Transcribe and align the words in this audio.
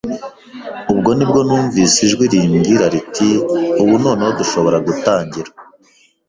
Ubwo 0.93 1.09
ni 1.15 1.25
bwo 1.29 1.39
numvise 1.47 1.97
ijwi 2.07 2.25
rimbwira 2.33 2.85
riti 2.93 3.29
"Ubu 3.81 3.93
noneho 4.03 4.31
dushobora 4.39 4.77
gutangira! 4.87 5.49